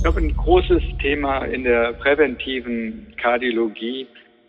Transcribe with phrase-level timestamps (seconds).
[0.00, 4.06] Ich glaube, ein großes Thema in der präventiven Kardiologie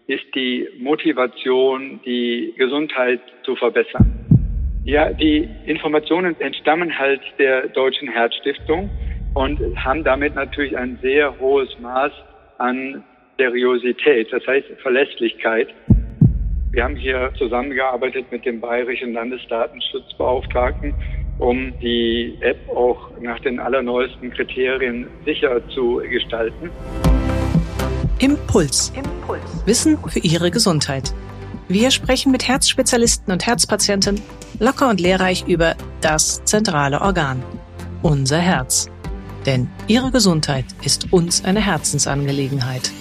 [0.08, 4.16] ist die Motivation, die Gesundheit zu verbessern.
[4.86, 8.90] Ja, die Informationen entstammen halt der Deutschen Herzstiftung
[9.34, 12.14] und haben damit natürlich ein sehr hohes Maß
[12.58, 13.04] an
[13.38, 15.68] Seriosität, das heißt Verlässlichkeit.
[16.72, 20.94] Wir haben hier zusammengearbeitet mit dem Bayerischen Landesdatenschutzbeauftragten
[21.40, 26.70] um die App auch nach den allerneuesten Kriterien sicher zu gestalten.
[28.20, 28.94] Impuls.
[28.96, 29.42] Impuls.
[29.66, 31.14] Wissen für Ihre Gesundheit.
[31.68, 34.22] Wir sprechen mit Herzspezialisten und Herzpatienten
[34.60, 37.42] locker und lehrreich über das zentrale Organ,
[38.02, 38.90] unser Herz.
[39.46, 42.92] Denn Ihre Gesundheit ist uns eine Herzensangelegenheit.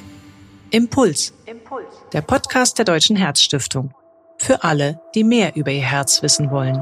[0.71, 1.35] Impuls.
[1.47, 1.85] Impuls.
[2.13, 3.93] Der Podcast der Deutschen Herzstiftung.
[4.39, 6.81] Für alle, die mehr über ihr Herz wissen wollen.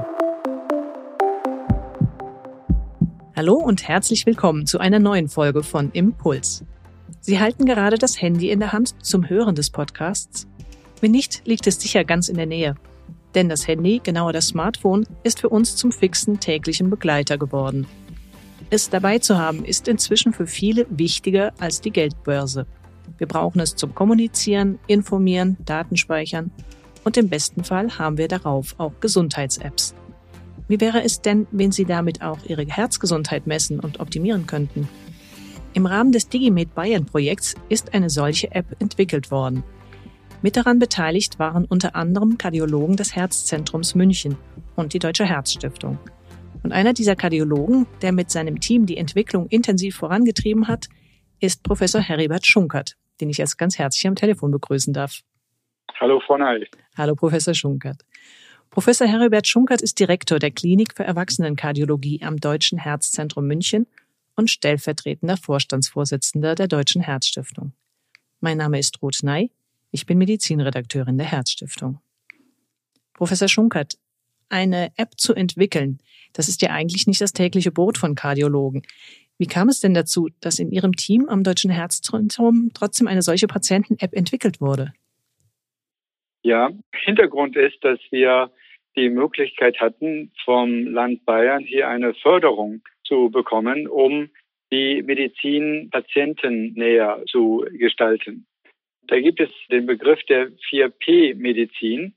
[3.39, 6.65] Hallo und herzlich willkommen zu einer neuen Folge von Impuls.
[7.21, 10.49] Sie halten gerade das Handy in der Hand zum Hören des Podcasts?
[11.01, 12.75] Wenn nicht, liegt es sicher ganz in der Nähe.
[13.37, 17.87] Denn das Handy, genauer das Smartphone, ist für uns zum fixen täglichen Begleiter geworden.
[18.71, 22.67] Es dabei zu haben, ist inzwischen für viele wichtiger als die Geldbörse.
[23.19, 26.51] Wir brauchen es zum Kommunizieren, Informieren, Datenspeichern
[27.05, 29.95] und im besten Fall haben wir darauf auch Gesundheits-Apps.
[30.69, 34.87] Wie wäre es denn, wenn Sie damit auch Ihre Herzgesundheit messen und optimieren könnten?
[35.73, 39.65] Im Rahmen des DigiMed Bayern Projekts ist eine solche App entwickelt worden.
[40.43, 44.37] Mit daran beteiligt waren unter anderem Kardiologen des Herzzentrums München
[44.77, 45.99] und die Deutsche Herzstiftung.
[46.63, 50.89] Und einer dieser Kardiologen, der mit seinem Team die Entwicklung intensiv vorangetrieben hat,
[51.41, 55.21] ist Professor Heribert Schunkert, den ich jetzt ganz herzlich am Telefon begrüßen darf.
[55.99, 56.69] Hallo, Frau Ney.
[56.97, 58.03] Hallo, Professor Schunkert.
[58.71, 63.87] Professor Heribert Schunkert ist Direktor der Klinik für Erwachsenenkardiologie am Deutschen Herzzentrum München
[64.37, 67.73] und stellvertretender Vorstandsvorsitzender der Deutschen Herzstiftung.
[68.41, 69.51] Mein Name ist Ruth Ney.
[69.91, 71.99] Ich bin Medizinredakteurin der Herzstiftung.
[73.15, 73.99] Professor Schunkert,
[74.49, 75.99] eine App zu entwickeln,
[76.35, 78.83] das ist ja eigentlich nicht das tägliche Brot von Kardiologen.
[79.39, 83.47] Wie kam es denn dazu, dass in Ihrem Team am Deutschen Herzzentrum trotzdem eine solche
[83.47, 84.93] Patienten-App entwickelt wurde?
[86.49, 88.51] Ja, Hintergrund ist, dass wir
[88.97, 94.31] die Möglichkeit hatten, vom Land Bayern hier eine Förderung zu bekommen, um
[94.73, 98.47] die Medizin Patienten näher zu gestalten.
[99.09, 102.15] Da gibt es den Begriff der 4P-Medizin.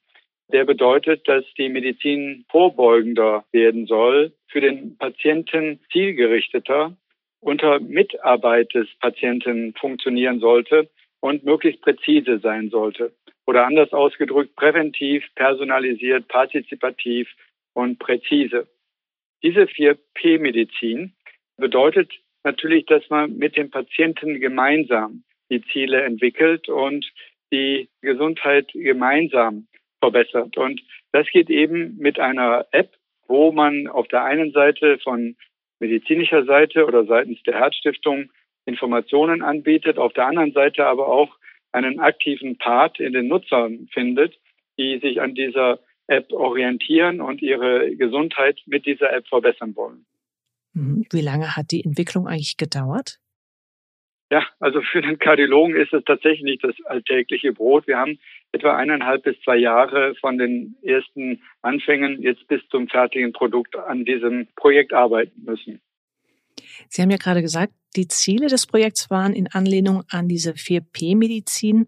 [0.53, 6.96] Der bedeutet, dass die Medizin vorbeugender werden soll, für den Patienten zielgerichteter,
[7.41, 10.90] unter Mitarbeit des Patienten funktionieren sollte
[11.22, 13.14] und möglichst präzise sein sollte.
[13.48, 17.30] Oder anders ausgedrückt, präventiv, personalisiert, partizipativ
[17.74, 18.68] und präzise.
[19.44, 21.14] Diese 4P-Medizin
[21.58, 22.12] bedeutet
[22.44, 27.06] natürlich, dass man mit dem Patienten gemeinsam die Ziele entwickelt und
[27.52, 29.68] die Gesundheit gemeinsam
[30.00, 30.58] verbessert.
[30.58, 32.92] Und das geht eben mit einer App,
[33.28, 35.36] wo man auf der einen Seite von
[35.80, 38.32] medizinischer Seite oder seitens der Herzstiftung
[38.66, 41.35] Informationen anbietet, auf der anderen Seite aber auch
[41.72, 44.38] einen aktiven Part in den Nutzern findet,
[44.77, 50.05] die sich an dieser App orientieren und ihre Gesundheit mit dieser App verbessern wollen.
[50.73, 51.05] Mhm.
[51.11, 53.19] Wie lange hat die Entwicklung eigentlich gedauert?
[54.31, 57.85] Ja, also für den Kardiologen ist es tatsächlich nicht das alltägliche Brot.
[57.85, 58.17] Wir haben
[58.53, 64.05] etwa eineinhalb bis zwei Jahre von den ersten Anfängen jetzt bis zum fertigen Produkt an
[64.05, 65.81] diesem Projekt arbeiten müssen.
[66.90, 71.88] Sie haben ja gerade gesagt, die Ziele des Projekts waren in Anlehnung an diese 4P-Medizin.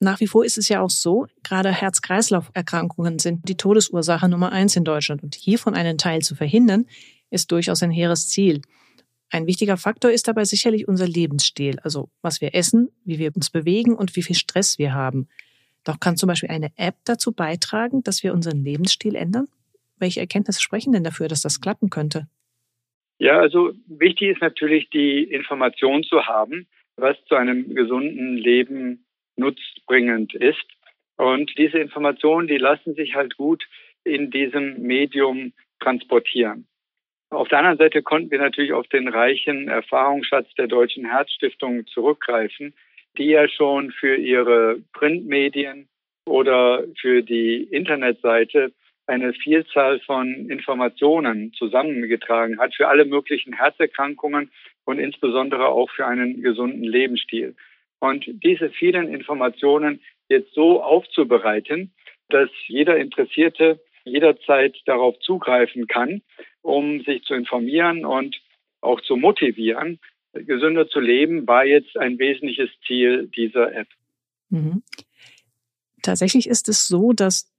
[0.00, 4.74] Nach wie vor ist es ja auch so, gerade Herz-Kreislauf-Erkrankungen sind die Todesursache Nummer eins
[4.74, 5.22] in Deutschland.
[5.22, 6.86] Und hiervon einen Teil zu verhindern,
[7.30, 8.62] ist durchaus ein hehres Ziel.
[9.30, 13.48] Ein wichtiger Faktor ist dabei sicherlich unser Lebensstil, also was wir essen, wie wir uns
[13.48, 15.28] bewegen und wie viel Stress wir haben.
[15.84, 19.48] Doch kann zum Beispiel eine App dazu beitragen, dass wir unseren Lebensstil ändern?
[19.96, 22.28] Welche Erkenntnisse sprechen denn dafür, dass das klappen könnte?
[23.22, 26.66] Ja, also wichtig ist natürlich die Information zu haben,
[26.96, 30.66] was zu einem gesunden Leben nutzbringend ist.
[31.18, 33.62] Und diese Informationen, die lassen sich halt gut
[34.02, 36.66] in diesem Medium transportieren.
[37.30, 42.74] Auf der anderen Seite konnten wir natürlich auf den reichen Erfahrungsschatz der Deutschen Herzstiftung zurückgreifen,
[43.18, 45.88] die ja schon für ihre Printmedien
[46.26, 48.72] oder für die Internetseite
[49.06, 54.50] eine Vielzahl von Informationen zusammengetragen hat für alle möglichen Herzerkrankungen
[54.84, 57.54] und insbesondere auch für einen gesunden Lebensstil.
[57.98, 61.92] Und diese vielen Informationen jetzt so aufzubereiten,
[62.28, 66.22] dass jeder Interessierte jederzeit darauf zugreifen kann,
[66.62, 68.40] um sich zu informieren und
[68.80, 70.00] auch zu motivieren,
[70.32, 73.88] gesünder zu leben war jetzt ein wesentliches Ziel dieser App.
[74.48, 74.82] Mhm.
[76.02, 77.51] Tatsächlich ist es so, dass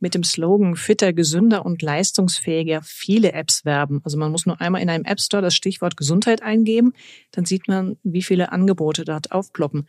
[0.00, 4.00] mit dem Slogan fitter, gesünder und leistungsfähiger viele Apps werben.
[4.04, 6.92] Also man muss nur einmal in einem App Store das Stichwort Gesundheit eingeben,
[7.32, 9.86] dann sieht man, wie viele Angebote dort aufploppen.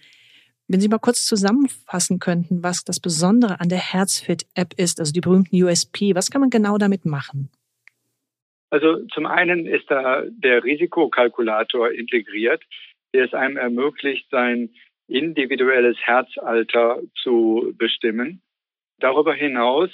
[0.68, 5.20] Wenn Sie mal kurz zusammenfassen könnten, was das Besondere an der Herzfit-App ist, also die
[5.20, 7.50] berühmten USP, was kann man genau damit machen?
[8.70, 12.64] Also zum einen ist da der Risikokalkulator integriert,
[13.14, 14.70] der es einem ermöglicht, sein
[15.08, 18.42] individuelles Herzalter zu bestimmen.
[19.02, 19.90] Darüber hinaus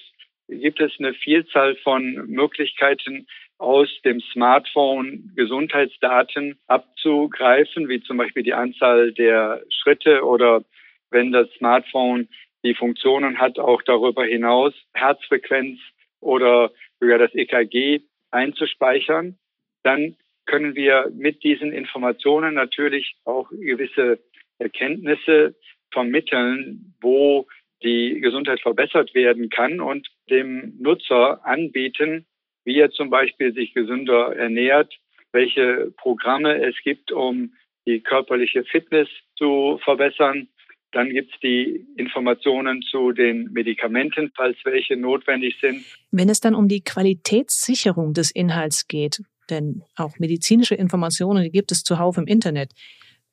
[0.48, 3.28] gibt es eine Vielzahl von Möglichkeiten,
[3.58, 10.64] aus dem Smartphone Gesundheitsdaten abzugreifen, wie zum Beispiel die Anzahl der Schritte oder
[11.10, 12.28] wenn das Smartphone
[12.64, 15.80] die Funktionen hat, auch darüber hinaus Herzfrequenz
[16.20, 19.38] oder sogar das EKG einzuspeichern.
[19.84, 20.16] Dann
[20.46, 24.20] können wir mit diesen Informationen natürlich auch gewisse
[24.60, 25.56] Erkenntnisse
[25.92, 27.48] vermitteln, wo
[27.84, 32.26] die Gesundheit verbessert werden kann und dem Nutzer anbieten,
[32.66, 34.94] wie er zum Beispiel sich gesünder ernährt,
[35.32, 37.54] welche Programme es gibt, um
[37.86, 39.08] die körperliche Fitness
[39.38, 40.50] zu verbessern.
[40.92, 45.86] Dann gibt es die Informationen zu den Medikamenten, falls welche notwendig sind.
[46.12, 51.84] Wenn es dann um die Qualitätssicherung des Inhalts geht, denn auch medizinische Informationen, gibt es
[51.84, 52.72] zuhauf im Internet.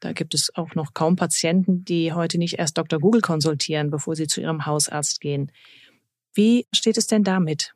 [0.05, 3.01] Da gibt es auch noch kaum Patienten, die heute nicht erst Dr.
[3.01, 5.51] Google konsultieren, bevor sie zu ihrem Hausarzt gehen.
[6.35, 7.73] Wie steht es denn damit?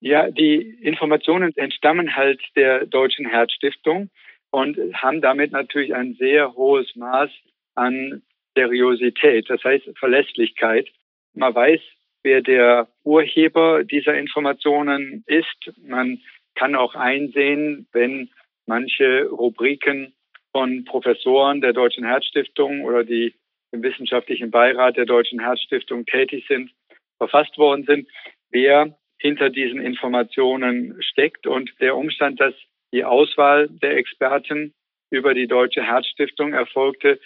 [0.00, 4.10] Ja, die Informationen entstammen halt der Deutschen Herzstiftung
[4.50, 7.30] und haben damit natürlich ein sehr hohes Maß
[7.74, 8.20] an
[8.54, 10.86] Seriosität, das heißt Verlässlichkeit.
[11.32, 11.80] Man weiß,
[12.24, 15.72] wer der Urheber dieser Informationen ist.
[15.82, 16.20] Man
[16.54, 18.28] kann auch einsehen, wenn
[18.66, 20.12] manche Rubriken
[20.52, 23.34] von Professoren der Deutschen Herzstiftung oder die
[23.72, 26.70] im wissenschaftlichen Beirat der Deutschen Herzstiftung tätig sind,
[27.18, 28.08] verfasst worden sind,
[28.50, 31.46] wer hinter diesen Informationen steckt.
[31.46, 32.54] Und der Umstand, dass
[32.92, 34.72] die Auswahl der Experten
[35.10, 37.20] über die Deutsche Herzstiftung erfolgte,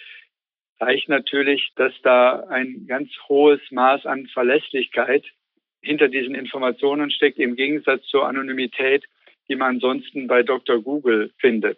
[0.79, 5.25] zeigt natürlich, dass da ein ganz hohes Maß an Verlässlichkeit
[5.81, 9.05] hinter diesen Informationen steckt, im Gegensatz zur Anonymität,
[9.49, 10.81] die man ansonsten bei Dr.
[10.81, 11.77] Google findet.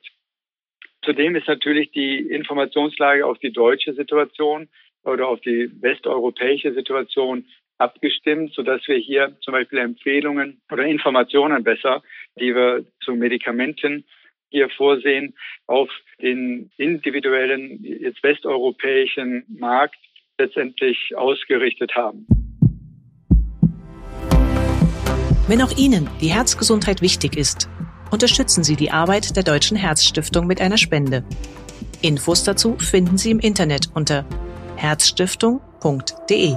[1.05, 4.67] Zudem ist natürlich die Informationslage auf die deutsche Situation
[5.03, 7.45] oder auf die westeuropäische Situation
[7.77, 12.01] abgestimmt, sodass wir hier zum Beispiel Empfehlungen oder Informationen besser,
[12.39, 14.03] die wir zu Medikamenten
[14.49, 15.35] hier vorsehen,
[15.67, 15.89] auf
[16.21, 19.97] den individuellen, jetzt westeuropäischen Markt
[20.39, 22.25] letztendlich ausgerichtet haben.
[25.47, 27.69] Wenn auch Ihnen die Herzgesundheit wichtig ist,
[28.15, 31.25] unterstützen Sie die Arbeit der Deutschen Herzstiftung mit einer Spende.
[32.01, 34.25] Infos dazu finden Sie im Internet unter
[34.77, 36.55] herzstiftung.de.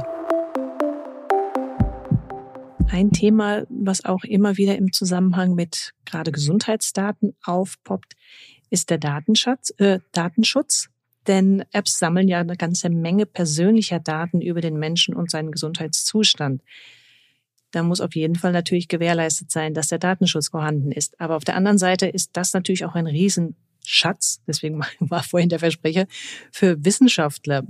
[2.88, 8.14] Ein Thema, was auch immer wieder im Zusammenhang mit gerade Gesundheitsdaten aufpoppt,
[8.70, 9.75] ist der Datenschutz.
[9.78, 10.90] Äh, Datenschutz.
[11.26, 16.62] Denn Apps sammeln ja eine ganze Menge persönlicher Daten über den Menschen und seinen Gesundheitszustand
[17.70, 21.20] da muss auf jeden Fall natürlich gewährleistet sein, dass der Datenschutz vorhanden ist.
[21.20, 25.59] Aber auf der anderen Seite ist das natürlich auch ein Riesenschatz, deswegen war vorhin der
[25.59, 26.06] Versprecher,
[26.52, 27.64] für Wissenschaftler,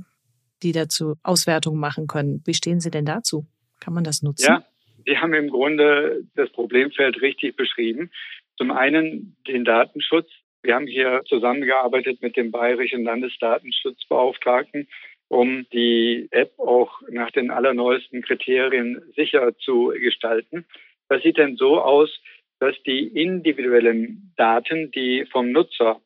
[0.63, 2.43] die dazu Auswertungen machen können.
[2.45, 3.47] Wie stehen Sie denn dazu?
[3.81, 4.47] Kann man das nutzen?
[4.47, 4.65] Ja,
[5.07, 8.11] Sie haben im Grunde das Problemfeld richtig beschrieben.
[8.57, 10.29] Zum einen den Datenschutz.
[10.63, 14.89] Wir haben hier zusammengearbeitet mit dem Bayerischen Landesdatenschutzbeauftragten
[15.29, 20.65] um die App auch nach den allerneuesten Kriterien sicher zu gestalten.
[21.09, 22.11] Das sieht denn so aus,
[22.61, 26.01] dass die individuellen Daten, die vom Nutzer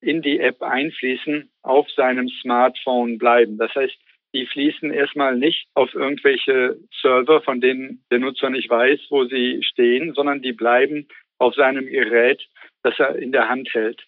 [0.00, 3.58] in die App einfließen, auf seinem Smartphone bleiben.
[3.58, 3.96] Das heißt,
[4.34, 9.62] die fließen erstmal nicht auf irgendwelche Server, von denen der Nutzer nicht weiß, wo sie
[9.62, 12.46] stehen, sondern die bleiben auf seinem Gerät,
[12.82, 14.02] das er in der Hand hält.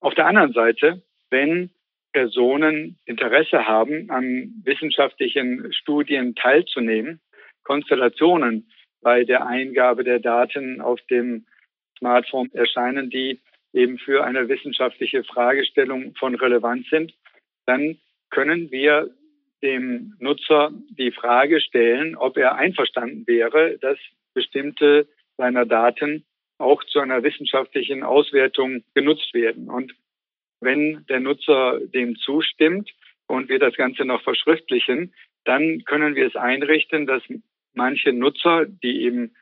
[0.00, 1.70] Auf der anderen Seite, wenn
[2.12, 7.20] Personen Interesse haben, an wissenschaftlichen Studien teilzunehmen,
[7.64, 8.68] Konstellationen
[9.00, 11.46] bei der Eingabe der Daten auf dem
[11.98, 13.40] Smartphone erscheinen, die
[13.72, 17.14] eben für eine wissenschaftliche Fragestellung von Relevanz sind,
[17.66, 17.98] dann
[18.30, 19.10] können wir
[19.62, 23.98] dem Nutzer die Frage stellen, ob er einverstanden wäre, dass
[24.34, 26.24] bestimmte seiner Daten
[26.58, 29.68] auch zu einer wissenschaftlichen Auswertung genutzt werden.
[29.68, 29.94] Und
[30.60, 32.90] wenn der Nutzer dem zustimmt
[33.26, 35.14] und wir das Ganze noch verschriftlichen,
[35.44, 37.22] dann können wir es einrichten, dass
[37.74, 39.34] manche Nutzer, die eben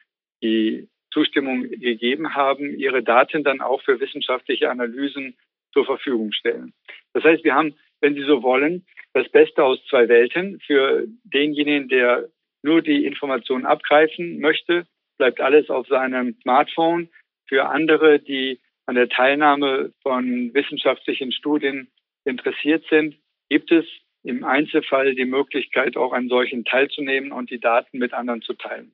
[0.43, 5.37] die Zustimmung gegeben haben, ihre Daten dann auch für wissenschaftliche Analysen
[5.73, 6.73] zur Verfügung stellen.
[7.15, 10.61] Das heißt, wir haben, wenn Sie so wollen, das Beste aus zwei Welten.
[10.61, 12.29] Für denjenigen, der
[12.63, 17.09] nur die Informationen abgreifen möchte, bleibt alles auf seinem Smartphone.
[17.49, 21.89] Für andere, die an der Teilnahme von wissenschaftlichen Studien
[22.25, 23.17] interessiert sind,
[23.51, 23.85] gibt es
[24.23, 28.93] im Einzelfall die Möglichkeit, auch an solchen teilzunehmen und die Daten mit anderen zu teilen.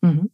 [0.00, 0.30] Mhm.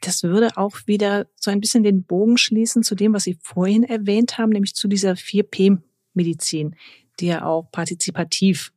[0.00, 3.84] Das würde auch wieder so ein bisschen den Bogen schließen zu dem, was Sie vorhin
[3.84, 6.74] erwähnt haben, nämlich zu dieser 4P-Medizin,
[7.20, 8.72] die ja auch partizipativ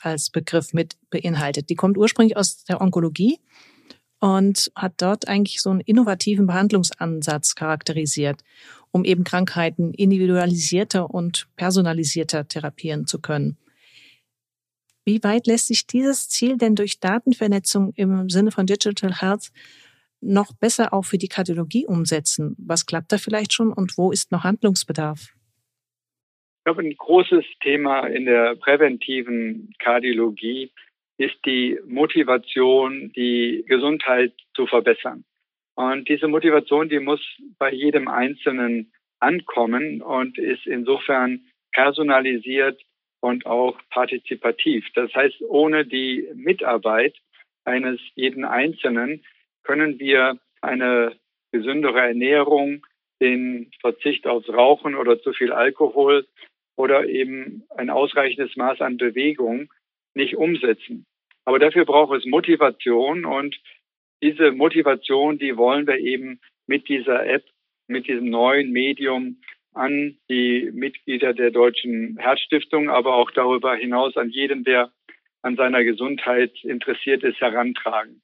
[0.00, 1.68] als Begriff mit beinhaltet.
[1.68, 3.40] Die kommt ursprünglich aus der Onkologie
[4.20, 8.42] und hat dort eigentlich so einen innovativen Behandlungsansatz charakterisiert,
[8.90, 13.56] um eben Krankheiten individualisierter und personalisierter therapieren zu können.
[15.04, 19.50] Wie weit lässt sich dieses Ziel denn durch Datenvernetzung im Sinne von Digital Health
[20.20, 22.54] noch besser auch für die Kardiologie umsetzen?
[22.58, 25.32] Was klappt da vielleicht schon und wo ist noch Handlungsbedarf?
[26.58, 30.72] Ich glaube, ein großes Thema in der präventiven Kardiologie
[31.18, 35.24] ist die Motivation, die Gesundheit zu verbessern.
[35.74, 37.20] Und diese Motivation, die muss
[37.58, 42.80] bei jedem Einzelnen ankommen und ist insofern personalisiert
[43.20, 44.86] und auch partizipativ.
[44.94, 47.16] Das heißt, ohne die Mitarbeit
[47.64, 49.24] eines jeden Einzelnen
[49.64, 51.16] können wir eine
[51.52, 52.86] gesündere Ernährung,
[53.20, 56.26] den Verzicht aufs Rauchen oder zu viel Alkohol
[56.76, 59.68] oder eben ein ausreichendes Maß an Bewegung
[60.18, 61.06] nicht umsetzen.
[61.46, 63.58] Aber dafür braucht es Motivation und
[64.22, 67.44] diese Motivation, die wollen wir eben mit dieser App,
[67.86, 69.40] mit diesem neuen Medium
[69.72, 74.92] an die Mitglieder der Deutschen Herzstiftung, aber auch darüber hinaus an jeden, der
[75.42, 78.20] an seiner Gesundheit interessiert ist, herantragen.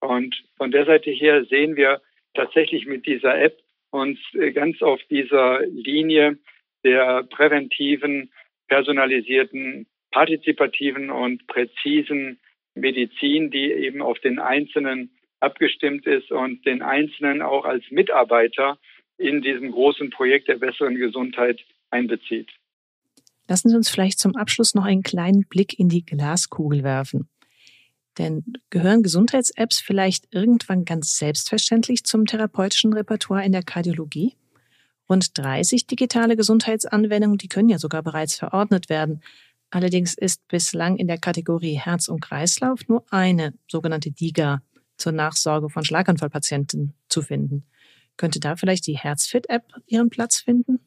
[0.00, 2.02] Und von der Seite her sehen wir
[2.34, 3.58] tatsächlich mit dieser App
[3.90, 6.38] uns äh, ganz auf dieser Linie
[6.84, 8.32] der präventiven,
[8.68, 12.38] personalisierten, partizipativen und präzisen
[12.74, 18.78] Medizin, die eben auf den Einzelnen abgestimmt ist und den Einzelnen auch als Mitarbeiter
[19.18, 22.48] in diesem großen Projekt der besseren Gesundheit einbezieht.
[23.48, 27.28] Lassen Sie uns vielleicht zum Abschluss noch einen kleinen Blick in die Glaskugel werfen.
[28.18, 34.36] Denn gehören Gesundheits-Apps vielleicht irgendwann ganz selbstverständlich zum therapeutischen Repertoire in der Kardiologie?
[35.08, 39.22] Rund 30 digitale Gesundheitsanwendungen, die können ja sogar bereits verordnet werden.
[39.72, 44.60] Allerdings ist bislang in der Kategorie Herz und Kreislauf nur eine sogenannte DIGA
[44.98, 47.64] zur Nachsorge von Schlaganfallpatienten zu finden.
[48.18, 50.78] Könnte da vielleicht die Herzfit-App ihren Platz finden?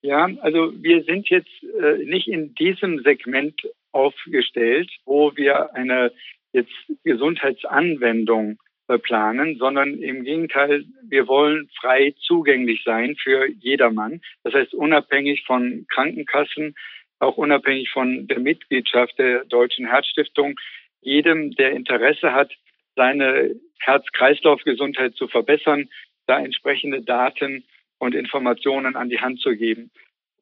[0.00, 1.50] Ja, also wir sind jetzt
[1.82, 3.60] äh, nicht in diesem Segment
[3.92, 6.12] aufgestellt, wo wir eine
[6.52, 6.72] jetzt
[7.04, 14.22] Gesundheitsanwendung äh, planen, sondern im Gegenteil, wir wollen frei zugänglich sein für jedermann.
[14.44, 16.74] Das heißt, unabhängig von Krankenkassen,
[17.18, 20.58] auch unabhängig von der Mitgliedschaft der Deutschen Herzstiftung,
[21.00, 22.52] jedem, der Interesse hat,
[22.94, 25.88] seine Herz-Kreislauf-Gesundheit zu verbessern,
[26.26, 27.64] da entsprechende Daten
[27.98, 29.90] und Informationen an die Hand zu geben.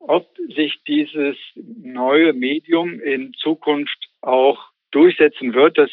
[0.00, 5.90] Ob sich dieses neue Medium in Zukunft auch durchsetzen wird, das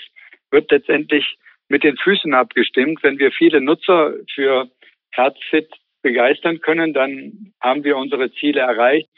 [0.52, 1.38] wird letztendlich
[1.70, 3.02] mit den Füßen abgestimmt.
[3.04, 4.70] Wenn wir viele Nutzer für
[5.12, 5.70] Herzfit
[6.02, 9.10] begeistern können, dann haben wir unsere Ziele erreicht.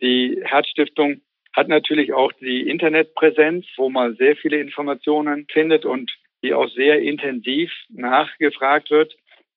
[0.00, 1.20] Die Herzstiftung
[1.54, 6.10] hat natürlich auch die Internetpräsenz, wo man sehr viele Informationen findet und
[6.42, 9.14] die auch sehr intensiv nachgefragt wird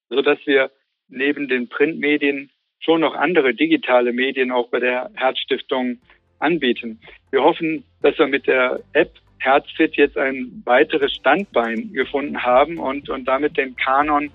[0.10, 0.72] so dass wir
[1.10, 5.98] neben den Printmedien schon noch andere digitale Medien auch bei der Herzstiftung
[6.39, 7.00] anbieten.
[7.32, 13.10] Wir hoffen, dass wir mit der App Herzfit jetzt ein weiteres Standbein gefunden haben und,
[13.10, 14.32] und damit den Kanon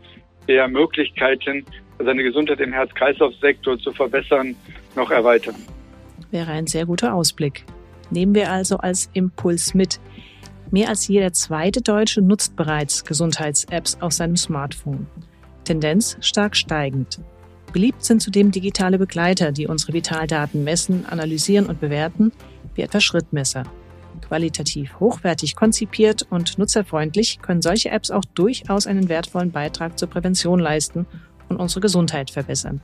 [0.49, 1.64] der Möglichkeiten,
[1.99, 4.56] seine Gesundheit im Herz-Kreislauf-Sektor zu verbessern,
[4.97, 5.56] noch erweitern.
[6.32, 7.66] Wäre ein sehr guter Ausblick.
[8.10, 10.00] Nehmen wir also als Impuls mit.
[10.70, 15.06] Mehr als jeder zweite Deutsche nutzt bereits Gesundheits-Apps auf seinem Smartphone.
[15.64, 17.20] Tendenz stark steigend.
[17.72, 22.32] Beliebt sind zudem digitale Begleiter, die unsere Vitaldaten messen, analysieren und bewerten,
[22.74, 23.64] wie etwa Schrittmesser.
[24.26, 30.60] Qualitativ hochwertig konzipiert und nutzerfreundlich können solche Apps auch durchaus einen wertvollen Beitrag zur Prävention
[30.60, 31.06] leisten
[31.50, 32.80] und unsere Gesundheit verbessern.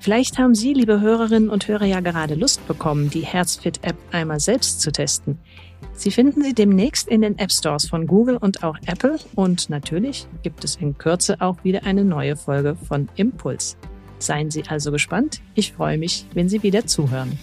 [0.00, 4.80] Vielleicht haben Sie, liebe Hörerinnen und Hörer, ja gerade Lust bekommen, die Herzfit-App einmal selbst
[4.80, 5.38] zu testen.
[5.92, 9.18] Sie finden sie demnächst in den App Stores von Google und auch Apple.
[9.34, 13.76] Und natürlich gibt es in Kürze auch wieder eine neue Folge von Impuls.
[14.18, 15.42] Seien Sie also gespannt.
[15.54, 17.38] Ich freue mich, wenn Sie wieder zuhören.